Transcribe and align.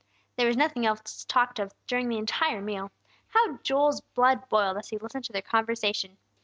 There 0.35 0.47
was 0.47 0.57
nothing 0.57 0.83
else 0.83 1.25
talked 1.25 1.59
of 1.59 1.75
during 1.85 2.09
the 2.09 2.17
entire 2.17 2.59
meal. 2.59 2.91
How 3.27 3.57
Joel's 3.57 4.01
blood 4.01 4.49
boiled 4.49 4.77
as 4.79 4.89
he 4.89 4.97
listened 4.97 5.25
to 5.25 5.31
their 5.31 5.43
conversation! 5.43 6.17